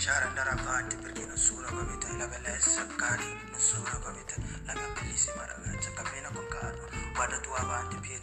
[0.00, 4.34] shara ndaravati perché nessuno come te la bellezza cari nessuno come te
[4.64, 8.19] la mia bellissima ragazza cammina con calma guarda tu avanti piedi